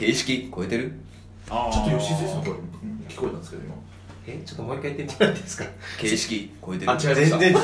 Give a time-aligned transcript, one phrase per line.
[0.00, 0.92] 形式超えてる？
[1.50, 1.72] あー。
[1.72, 2.52] ちょっと吉井さんこれ
[3.06, 3.74] 聞こえたんですけど今。
[4.26, 4.42] え？
[4.46, 5.64] ちょっともう一回言ってもらっていいですか？
[5.98, 6.90] 形式超えてる。
[6.90, 7.60] あ違いました全然違う。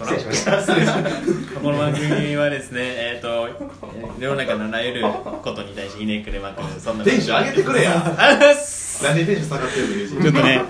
[0.00, 0.56] 失礼しました。
[1.60, 7.04] この番組はですね、えっ、ー世の中のあらゆることに対してひねくれまくる、そんな。
[7.04, 7.92] テンション上げてくれや
[9.02, 9.94] なんでテンション下がってるの？
[9.94, 10.22] 友人。
[10.22, 10.62] ちょっとね、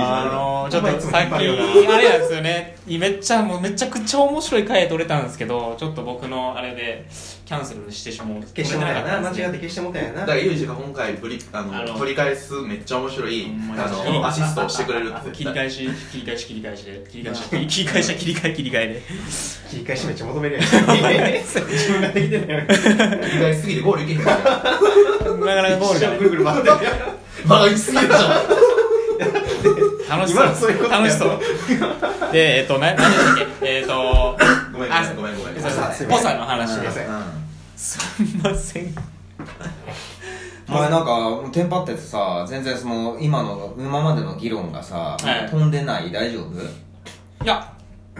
[0.00, 7.06] あのー、ちょっとさっき、あれなんですよね、めっちゃ、もうめちゃくちゃ面白い回撮れたんですけど、ちょっと僕のあれで、
[7.44, 8.42] キャンセルしてしまう。
[8.42, 10.20] 消してもたやな間違ってて消してもたやな。
[10.20, 15.30] だからユージが今回ぶりあのあの取り返すめっちゃ面白いあのアシストをしてくれるって。
[15.32, 19.02] 切り返し、切り返し、切り返しで、切り返し、切り返し、切り替え、切り替えで。
[19.70, 20.62] 切り返しめっちゃ求めるやん。
[20.64, 20.78] 自
[21.92, 24.36] 分ができてない切り返しすぎてゴールいけへんから。
[24.40, 26.10] なかなかゴールが。
[26.10, 26.76] ねぐるぐる回ってる
[27.46, 28.28] バカ行きすぎるでしょ
[30.08, 30.84] 楽し今のそういうそう。
[30.84, 32.32] ことや楽しそう。
[32.32, 34.36] で、えっと、な、何でしたっけえっと、
[34.72, 36.90] ごめんあごめんごめんごめんそうそうすいませんポサの話で
[37.76, 38.94] すすんません。
[40.68, 46.54] お前なんかテンパっててさ全然その今の今までの議論がさ、はい飛んでない大丈夫
[47.44, 47.72] いや、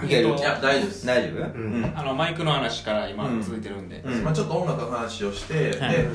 [0.05, 4.03] いけるえっといや大丈夫です大丈夫うんあの、マイクの話から今うん続いてるんで。
[4.05, 6.07] うんまあちょっと音楽の話をしてではい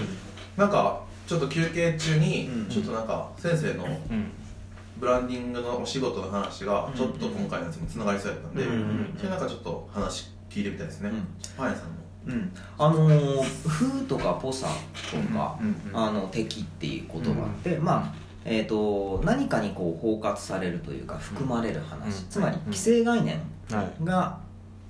[0.57, 2.69] なんかちょっと休憩中にうん。
[2.69, 4.31] ちょっとなんか先生のうん。
[4.99, 8.71] ブランディングのお仕事の話がちょっと今回のやつにつながりそうやったんでうん。
[8.71, 9.13] うん。
[9.17, 11.09] それなんかちょっと話聞いてみたいですね。
[11.09, 11.27] うん。
[11.55, 11.95] パン屋さんの
[12.27, 12.51] うん。
[12.77, 14.67] あのー「風」とか「ポサ」
[15.11, 15.67] とかうん。
[15.67, 18.13] うん「あの敵」っていう言葉って、まあ
[18.45, 22.29] えー、と何かにこう包括されるというか含まれる話、うん。
[22.29, 22.73] つまりうん。
[22.73, 23.39] 既成概念
[23.69, 24.03] はい。
[24.03, 24.39] が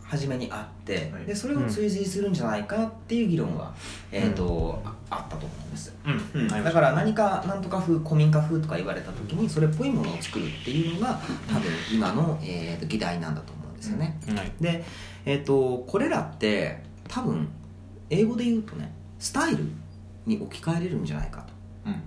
[0.08, 1.26] 初めにあって、はい。
[1.26, 3.74] でそれを追随するんじゃないかっていう議論が、
[4.12, 6.42] えーとああったと思うんです、うん。
[6.42, 6.48] うん。
[6.48, 14.52] だから何かなんとか風古民家風とか言われた時にそれっぽいものを作るっていうのが多分今の、えーと議題なんだと思うんですよね、はい。
[14.62, 14.84] で、
[15.26, 17.50] えー、とこれらって多分
[18.10, 19.66] 英語で言うとねスタイル
[20.26, 21.54] に置き換えれるんじゃないかと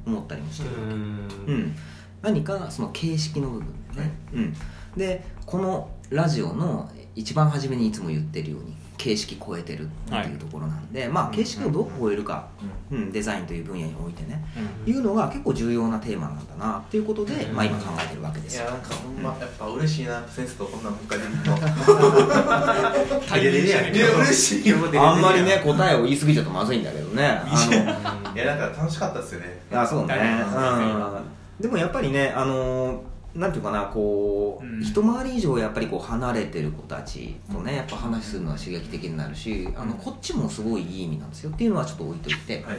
[0.06, 1.76] 思ったりもしてるわけ、うん、
[2.22, 4.54] 何かその形式の部分ね、うん、
[4.96, 12.48] でこのラジオの一番初めにいつも言ってるように形式超えてるっていうところなんで、まあ形式をどう超えるか、
[12.90, 14.44] うん、デザインという分野においてね
[14.84, 18.64] いうのが結構重要なテーマなんだなっていうことで、まあ、今考えてるわけですよ。
[18.64, 20.98] いやなんかほんまやっぱ嬉しいな先生とこんなんも。
[20.98, 24.76] う一回できるの対立してるいや嬉しいよ。
[25.02, 27.40] あんまりね答えを言い過ぎちゃうとまずいんだけどね。
[27.42, 28.34] あの。
[28.34, 29.62] いやなんか楽しかったですよね。
[29.72, 30.14] あそうね。
[30.14, 31.62] うん。
[31.62, 34.82] でもやっぱりねあのーなんていうかなこう、うん。
[34.82, 42.78] 一回り以上やっぱりこう離れてる子たちとねやっぱ話するのは刺激的になるしあのこっちもすごいいい意味なんですよっていうのはちょっと置いといて、はい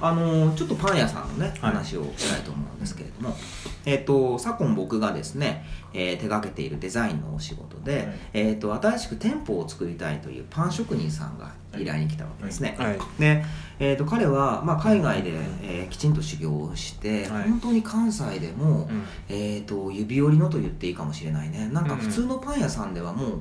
[0.00, 1.72] あのーちょっとパン屋さんのねはい。
[1.72, 3.36] 話をしたいと思うんですけれども、
[3.84, 8.06] えっ、と昨今僕がですね、えー手掛けているデザインのお仕事で、はい。
[8.34, 12.98] えっ、と新しく店舗を作りたいというパン職人さんが依頼に来たわけですね、はい。
[13.18, 13.44] で、
[13.78, 15.32] えー、と彼は、まあ、海外で、
[15.62, 17.48] えーきちんと修行をして、はい。
[17.48, 19.04] 本当に関西でも、うん。
[19.28, 21.68] えー、と指折りのと言っていいかもしれないね。
[21.72, 23.40] なんか普通のパン屋さんではもう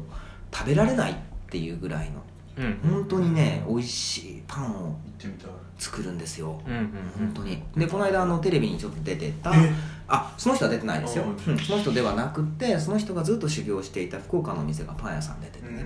[0.54, 1.16] 食べられないっ
[1.50, 2.22] ていうぐらいの
[2.58, 2.80] うん。
[2.92, 4.96] 本当にね美味しいパンを
[5.78, 6.74] 作るんですよ、うん。
[6.74, 6.90] うん。
[7.18, 7.62] 本当に。
[7.76, 9.52] でこの間あのテレビにちょっと出てた。
[9.56, 9.74] え
[10.08, 11.58] あその人は出てないですよ、あうん。
[11.58, 15.84] その人ではなくってその人がずっと修行していた福岡のお店がパン屋さん出ててね、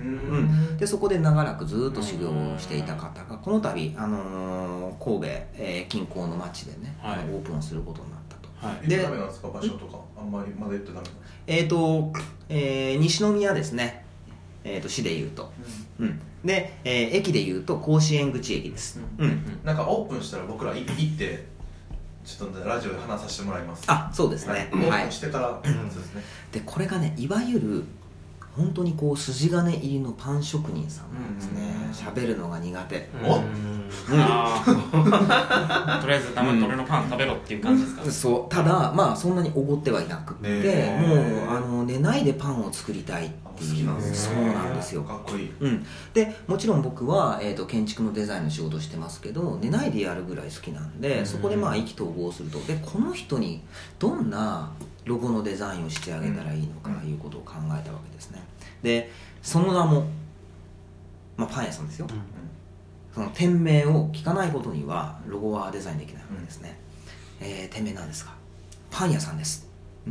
[0.78, 8.50] でそこで長らくずっと修行をしていた方がこの度、あのー神戸、えー近郊の町でね、オープンをすることになったと。
[8.66, 8.88] はい。
[8.88, 9.48] 言ってダメなんですか？
[9.48, 9.98] 場所とか。
[10.18, 12.12] あんまりまだ言ってダメなんですかえっ、と、
[12.50, 14.04] えー西宮ですね、
[14.64, 15.52] えー、と市でいうと、
[15.98, 19.60] うん、で、えー駅でいうと甲子園口駅です、ううん。
[19.64, 21.46] なんかオープンしたら僕ら行って
[22.24, 23.84] ちょっとラジオで話させてもらいます。
[23.86, 24.68] あそうですね。
[24.72, 25.02] オーはい。
[25.04, 26.22] プンしてからそうですね。
[26.52, 27.84] でこれがねいわゆる
[28.56, 31.72] 本当にこう筋金入りのパン職人さんなんですね。
[31.92, 33.08] 喋るのが苦手。
[33.24, 35.98] おああ。
[36.00, 38.10] とりあえず、たまに俺のパン食べろっていう感じですか？
[38.10, 38.54] そう。
[38.54, 41.46] ただまあそんなにおごってはいなくって、ねえ。
[41.46, 43.76] もうあの寝ないでパンを作りたいって好いう。
[43.76, 45.02] きなんですそうなんですよ。
[45.02, 45.52] かっこいい。
[45.60, 52.58] うん、でもちろん僕は、えー、と建築のデザインの仕事をしてますけど寝ないでやるぐらい好きなんで、そこでまあ意気投合すると。
[52.60, 53.62] でこの人に
[53.98, 54.72] どんな
[55.06, 57.18] ロゴのデザインをしてあげたらいいのかいう
[58.82, 59.10] で
[59.42, 60.04] その名も、
[61.36, 62.06] まあ、パン屋さんですよ、
[63.14, 66.78] その店名を聞かないことにはロゴはデザインできないわけですね、
[67.40, 68.34] えー店名なんですか？
[68.90, 69.66] パン屋さんです。
[70.06, 70.10] ん。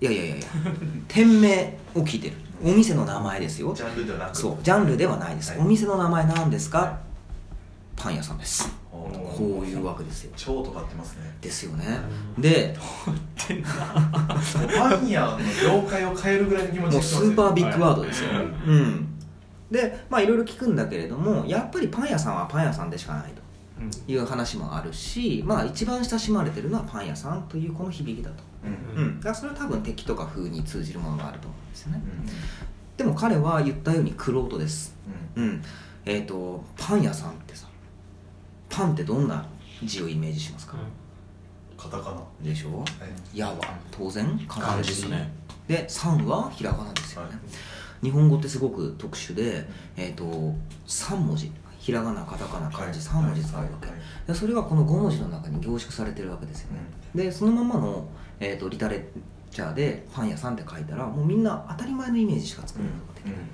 [0.00, 0.46] いやいやいやいや。
[1.08, 2.36] 店名を聞いてる。
[2.62, 3.74] お店の名前ですよ。
[3.74, 4.36] ジャンルではなく。
[4.36, 4.58] そう。
[4.62, 5.60] ジャンルではないです、はい。
[5.60, 6.98] お店の名前なんですか？
[8.02, 8.74] パン屋さんです。
[8.90, 10.32] こういうわけですよ。
[10.34, 11.36] 超とかってますね。
[11.42, 11.84] ですよね。
[12.38, 12.74] で
[14.74, 18.44] パン屋の業界を変えるぐらいの気持ちもうでスーパービッグワードですよ、はい。
[18.44, 19.18] うん。
[19.70, 23.40] でまあいろいろ聞くんだけれどもやっぱりパン屋さんはパン屋さんでしかないと。
[24.06, 29.02] いう話もあるし、まあ、一番親しまれてるのはパン屋さんというこの響きだと、うん。
[29.02, 32.02] うん、だからそれは多分敵とか風に通じるものがあると思うんですよね、
[32.98, 34.94] でも彼は言ったように玄人です。
[35.34, 35.62] うん。
[36.04, 37.69] えっ、とパン屋さんってさ
[38.70, 39.44] パンってどんな
[39.84, 40.76] 字をイメージしますか、
[41.76, 42.22] カタカナ。
[42.40, 42.78] でしょ？
[42.78, 42.84] は
[43.34, 43.38] い。
[43.38, 43.58] 矢は
[43.90, 45.30] 当然漢漢字ですね。
[45.68, 47.38] で3はひらがなですよね、はい。
[48.02, 50.24] 日本語ってすごく特殊で、えー、と
[50.86, 51.52] 3文字。
[51.78, 53.86] ひらがなカタカナ漢字3文字使うわけ、
[54.30, 56.80] でそれがこの5文字の中に凝縮されてるわけですよね、
[57.14, 58.06] でそのままの、
[58.38, 59.08] えー、とリタレ
[59.50, 63.44] チャーでパン屋さんって書いたらもうみんな当たり前のイメージしか作ることができない、うん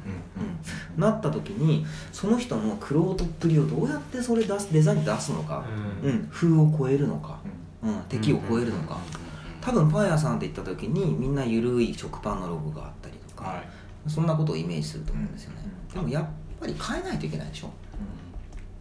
[0.96, 5.64] なった時にその人の玄人っぷりをどうやってそれ出すデザイン出すのか、
[6.02, 7.38] うん風を超えるのか、
[7.82, 8.98] うん、敵を超えるのか、
[9.60, 15.56] 多分パン屋さんって言った時にみんな緩い食パンのロゴがあったりとか、はいそんなことをイメージすると思うんですよね、
[15.92, 16.26] でもやっ
[16.60, 17.70] ぱり変えないといけないでしょ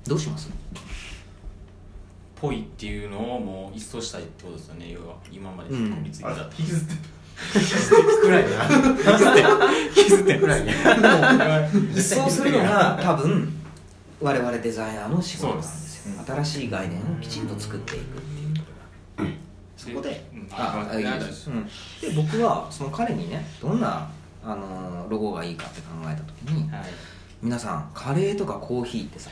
[0.08, 0.50] どうします
[2.46, 4.92] ぽいっていうのをもう一掃したいってことですよね。
[4.92, 5.92] 要は今までうん。
[5.92, 6.94] こびついてたあ引きずって
[8.22, 8.50] くらいな。
[9.94, 10.74] 気づってくらいね
[11.92, 13.52] 一掃するのが多分
[14.22, 16.14] 我々デザイナーの仕事なんですよ。
[16.26, 18.72] そう新しい概念をきちんと作っていくっていうとこ
[19.20, 19.26] ろ
[19.76, 20.30] そこで。
[20.34, 20.48] うん。
[20.52, 21.72] あああいいです、うん、で
[22.16, 24.10] 僕はその彼にねどんな、
[24.44, 26.84] あのーロゴがいいかって考えた時にはい。
[27.42, 29.30] 皆さんカレーとかコーヒーってさ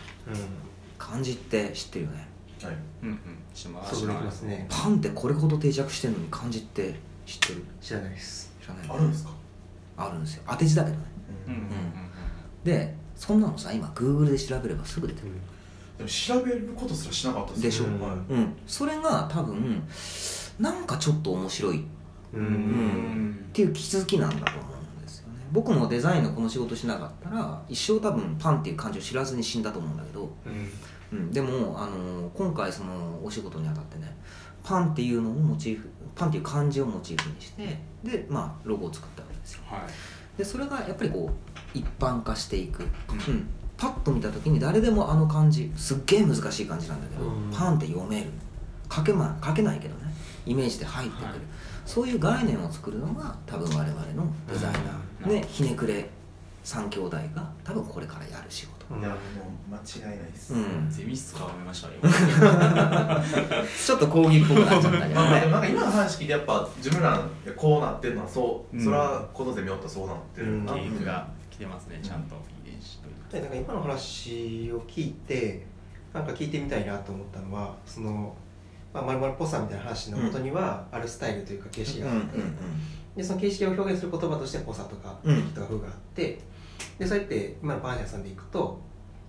[0.98, 2.28] 漢字って知ってるよね
[2.66, 2.76] はい。
[3.04, 3.18] うんうん。
[3.54, 4.66] ちょっとそうできますね。
[4.70, 6.96] パンってこれほど定着してるのに漢字って
[7.26, 7.64] 知ってる？
[7.82, 8.54] 知らないです。
[8.62, 8.88] 知らない。
[8.90, 9.32] あるんですか？
[9.98, 10.44] あるんですよ。
[10.48, 11.04] 当て字だけどね。
[11.48, 11.54] うん。
[11.54, 11.68] うんうん
[12.64, 15.32] でそんなのさ今 Google で調べればすぐ出てくる。
[15.98, 18.34] でも調べることすらしなかったですでしょはい。
[18.34, 18.54] うん。
[18.66, 19.84] それが多分
[20.60, 21.82] なんかちょっと面白い。
[21.82, 21.84] っ
[22.34, 22.46] ううん。
[23.30, 25.36] んていう気づきなんだと思うんですよね。
[25.52, 30.32] 僕もデザインのこの仕事しなかったら一生多分パンっていう漢字を知らずに死んだと思うんだけど、
[31.14, 34.16] うん、でも、あの今回そのお仕事にあたってね
[34.64, 39.62] パンっていうのをモチーフパンっていう漢字をモチーフにしてでまあロゴを作ったわけですよ。
[39.70, 39.82] はい。
[40.38, 47.52] でそれがやっぱりこう一般化していく、うん、パッと見た時に誰でもあの漢字すっげえ難しい漢字なんだけど、うん。
[47.52, 48.30] パンって読める。
[48.92, 50.14] 書け,、ま、書けないけどね。
[50.46, 51.36] イメージで入ってくる、はい。
[51.86, 54.84] そういう概念を作るのが多分我々のデザイナー、
[55.26, 55.30] うん。
[55.30, 56.10] ねひねくれ
[56.64, 59.18] 3兄弟が多分これからやる仕事、いやもう
[59.70, 60.90] 間違いないです、うん。
[60.90, 61.94] ゼミ室ましたよ
[63.86, 67.22] ちょっと講義っぽくなっちゃったけどまあでもなんねか今の話聞いてやっぱ自分ら
[67.58, 68.84] こうなってるのはそう、うん。
[68.84, 70.66] それはこのゼミおったらそうなってるうん。
[70.66, 73.10] なケークが来てますねちゃんと遺伝子と。
[73.10, 75.66] いうでなんか今の話を聞いて
[76.14, 78.34] なんか聞いてみたいなと思ったのはその
[78.94, 82.38] まあ、まるまるっぽさみたいな話の元にはあるスタイルというか形式があって、
[83.18, 85.36] でその形式を表現する言葉としてぽさとかうん。
[85.36, 86.40] 敵とか風があって
[86.98, 88.80] でそうやって今のパン屋さんでいくと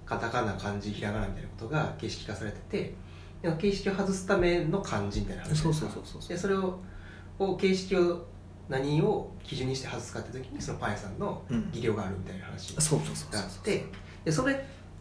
[0.06, 2.94] カタカナ漢字ひらがなみたいなことが形式化されてて
[3.42, 6.80] で形式を外すための漢字みたいな話そうそうそうそうでそれを
[7.38, 8.26] を形式を
[8.68, 11.70] 何を基準にして外すかって時にそのパン屋さんのうん。
[11.70, 12.82] 技量があるみたいな話が
[13.38, 13.84] あって
[14.24, 14.56] でそれっ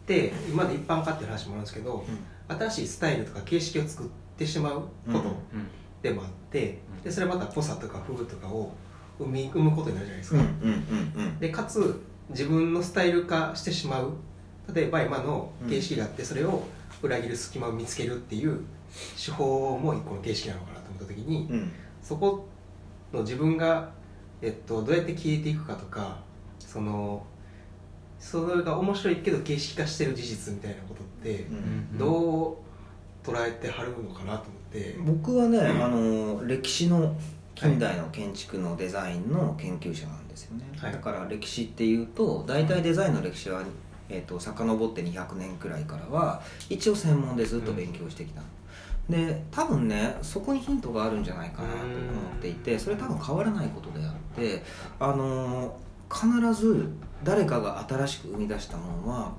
[0.06, 2.04] て今まで一般化っていう話もあるんですけど、
[2.46, 4.06] 新しいスタイルとか形式を作っ
[4.36, 5.68] てしまうことうん。
[6.02, 7.02] でもあって、うん。
[7.02, 8.74] でそれまたぽさとか風とかを
[9.18, 11.38] 生み生むことになるじゃないですか、うんうんうんうん。
[11.38, 14.12] でかつ自分のスタイル化してしまう。
[14.74, 16.62] 例えば今の形式があってそれを
[17.02, 18.60] 裏切る隙間を見つけるっていう
[19.22, 21.72] 手法も一個の形式なのかなと思った時に、うん。
[22.02, 22.46] そこ
[23.12, 23.90] の自分が、
[24.40, 26.18] えっと、どうやって消えていくかとか
[26.58, 27.24] その
[28.18, 31.98] それが面白いけど形式化してる事実みたいなことってうん。
[31.98, 32.64] どう
[33.24, 37.16] 捉えてはるのかなと思って、僕はね、あの歴史の
[37.54, 40.92] 近代の建築のデザインの研究者なんですよね、はい。
[40.92, 43.62] だから歴史っていうと大体デザインの歴史は、
[44.08, 48.40] えー、と遡って200年くらいからは一応専門でずっと勉強してきた。
[48.40, 48.46] の、
[49.08, 51.86] で多分ねそこにヒントがあるんじゃないかなと思
[52.36, 54.62] っていてそれ多分変わらないことであって
[54.98, 55.76] あの
[56.12, 56.88] 必ず
[57.22, 59.32] 誰かが新しく生み出したものは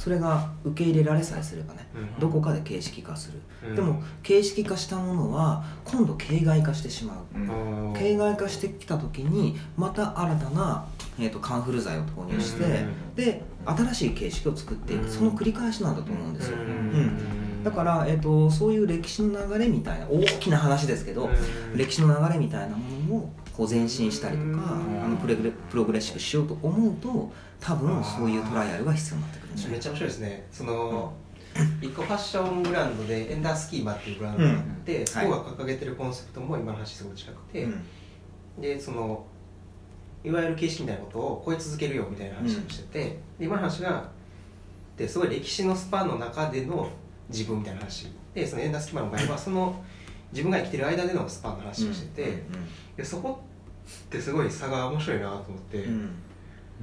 [0.00, 2.18] それが受け入れられさえすればねうん。
[2.18, 3.40] どこかで形式化する。
[3.68, 3.76] うん。
[3.76, 7.38] でも形式化したものは今度形骸化してしまう。
[7.38, 7.92] うん。
[7.92, 10.86] 形骸化してきた時にまた新たな、
[11.18, 15.04] えー、とカンフル剤を投入してうんで新しい形式を作っていく。
[15.04, 15.10] うん。
[15.10, 16.56] その繰り返しなんだと思うんですよ。
[16.56, 16.62] うん。
[16.62, 16.66] う
[17.60, 17.62] ん。
[17.62, 21.76] だから、えー、とそういう歴史の流れみたいな大きな話ですけどうん。
[21.76, 25.04] 歴史の流れみたいなものをこう前進したりとかうん。
[25.04, 30.46] あのプレグレプログレッシブしようと思うと多分そういうトライアルが必要になってくるんじゃないめっちゃ面白いですね。
[30.50, 31.12] その、
[31.82, 35.06] 一個ファッションブランドでエンダースキーマっていうブランドがあって、うん。
[35.06, 37.82] そこが掲げてるコンセプトも今の話すごい近くて、うん。
[38.60, 39.24] でその
[40.22, 43.04] いわゆる形式みたいなことを超え続けるよみたいな話をしてて、
[43.38, 44.08] で今の話が
[44.96, 46.90] ですごい歴史のスパンの中での
[47.30, 48.08] 自分みたいな話。
[48.34, 49.82] でそのエンダースキマの場合はその
[50.32, 52.42] 自分が生きてる間でのスパンの話をしてて、
[52.96, 53.40] でそこ
[53.86, 55.92] ってすごい差が面白いなと思って、うん。
[55.94, 56.10] うん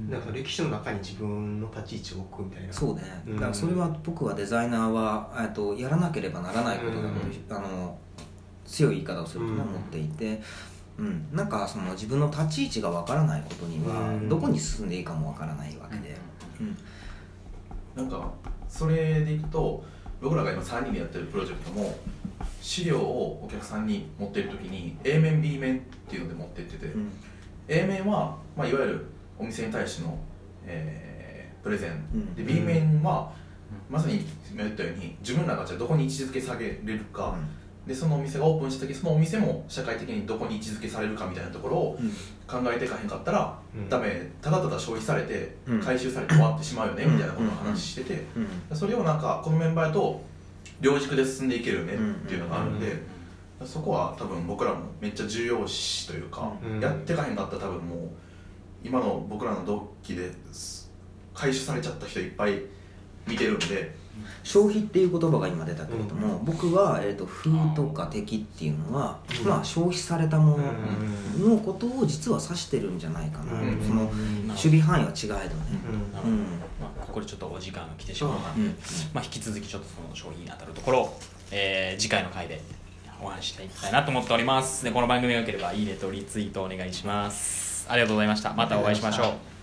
[0.08, 2.72] なんか歴史の中に自分の立ち位置を置くみたいな。
[2.72, 3.02] そうね。
[3.26, 3.34] うん。
[3.34, 7.56] だからそれは僕はデザイナーはえっとやらなければならないことだと、うん。
[7.56, 7.98] あの
[8.64, 10.40] 強い言い方をすると思っていて、
[10.98, 14.28] うん、なんかその自分の立ち位置がわからないことにはうん。
[14.28, 16.16] どこに進んでいいかもわからないわけで、
[16.60, 16.76] うん。
[17.96, 18.30] なんか
[18.68, 19.84] それでいくと
[20.20, 21.96] 僕らが今3人でやってるプロジェクトも
[22.60, 27.10] 資料をお客さんに持っている時に A 面 B 面っていうので持ってってて、うん
[27.70, 29.06] A 面は、まあ、いわゆる
[29.38, 30.18] お店に対しての、
[30.64, 31.28] えー
[31.62, 32.34] プレゼン、うん。
[32.34, 33.32] で B 面は、
[33.90, 37.36] まさに今言ったように自分らがじゃあどこに位置づけ下げれるか、
[37.88, 42.10] でそのお店がオープンした時そのお店も社会的にどこに位置づけされるかみたいなところをうん。
[42.46, 43.88] 考えていかへんかったら、うん。
[43.88, 45.80] ダメただただ消費されてうん。
[45.80, 47.12] 回収されて終わってしまうよね、うん。
[47.14, 48.24] みたいなことを話してて、
[48.70, 48.76] うん。
[48.76, 50.22] それをなんかこのメンバーと
[50.80, 52.92] 両軸で進んでいけるよねっていうのがあるんで、
[53.60, 53.66] うん。
[53.66, 56.80] そこは多分僕らもめっちゃ重要視というか、うん。
[56.80, 58.08] やってかへんかったら多分もう
[58.84, 60.90] 今の僕らの同期です
[61.34, 62.62] 回収されちゃった人いっぱい
[63.26, 63.94] 見てるんで
[64.42, 69.48] 消費っていう言葉が今出たけれども、僕は、えー、と風とか敵っていうのは、うん。
[69.48, 70.64] まあ、消費されたもの
[71.36, 75.44] うんのことを実は指してるんじゃないかな、うんそのうん守備範囲は違えどね、
[76.24, 76.40] うんうん。
[76.80, 78.78] まあ、ここでちょっとお時間が来てしまったうんので、
[79.12, 81.20] まあ、引き続きちょっとその商品に当たるところを、
[81.50, 82.60] えー次回の回で
[83.20, 84.84] お話ししていきたいなと思っております。
[84.84, 87.86] でこの番組が良ければいいねとリツイートお願いします。
[87.88, 88.52] ありがとうございました。
[88.54, 89.57] またお会いしましょう